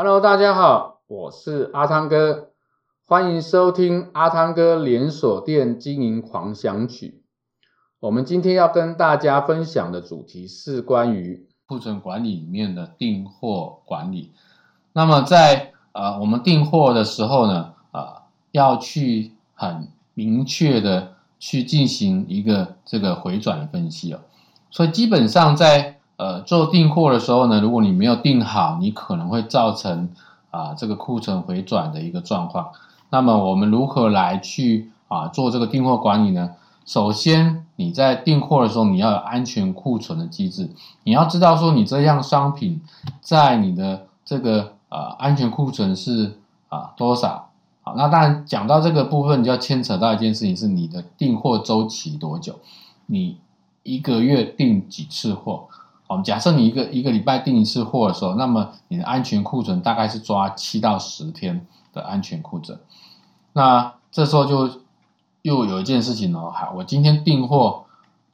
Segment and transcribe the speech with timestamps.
[0.00, 2.50] Hello，大家好，我是阿汤哥，
[3.04, 7.24] 欢迎收听阿汤哥连锁店经营狂想曲。
[7.98, 14.32] 我们今天要跟大家分享的主题是关于库存管理里面的订货管理。
[14.92, 18.22] 那么在呃我们订货的时候呢，呃
[18.52, 24.20] 要去很明确的去进行一个这个回转分析哦。
[24.70, 30.10] 所以基本上在呃做订货的时候呢，如果你没有订好，你可能会造成
[30.50, 32.72] 啊、这个库存回转的一个状况。
[33.10, 36.50] 那么我们如何来去啊、做这个订货管理呢？
[36.84, 40.70] 首先你在订货的时候，你要有安全库存的机制，
[41.04, 42.80] 你要知道说你这样商品
[43.20, 47.50] 在你的这个呃安全库存是啊、多少？
[47.82, 52.56] 好，那当然讲到这个部分，就要牵扯到一件事情，是你的订货周期多久？
[53.06, 53.36] 你
[53.82, 55.68] 一个月订几次货？
[56.08, 62.76] 我们假设你一个一个礼拜订一次货的时候，那么你的安全库存大概是抓七到十天的安全库存。
[63.52, 64.80] 那这时候就
[65.42, 67.84] 又有一件事情哦，好，我今天订货，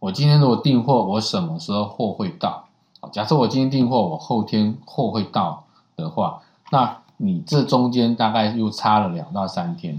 [0.00, 2.64] 我今天如果订货，我什么时候货会到？
[3.12, 5.64] 假设我今天订货，我后天货会到
[5.96, 9.98] 的话，那你这中间大概又差了两到三天。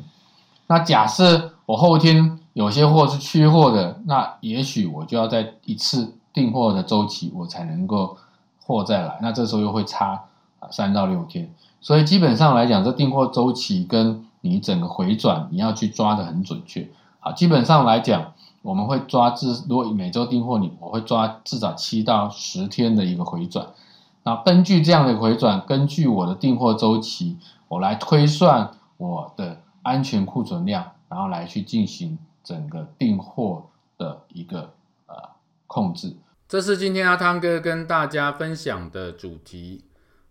[0.67, 8.17] 那假设我后天有些货是缺货的，那也许我就要在一次订货的周期，我才能够
[8.65, 9.17] 货再来。
[9.21, 10.25] 那这时候又会差
[10.59, 11.49] 啊三到六天。
[11.79, 16.89] 所以基本上来讲，这订货周期跟你整个回转，你要去抓得很准确。
[17.21, 23.67] 好，基本上来讲，我们会抓至如果每周订货，你我会抓至少七到十天的一个回转。
[24.23, 27.37] 那根据这样的回转，根据我的订货周期，
[27.69, 32.19] 我来推算我的安全库存量，然后来去进行。
[32.43, 34.73] 整个订货的一个
[35.05, 35.15] 呃
[35.67, 36.15] 控制，
[36.47, 39.85] 这是今天阿汤哥跟大家分享的主题。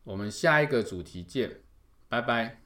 [0.04, 1.60] 我们下一个主题见，
[2.08, 2.60] 拜拜。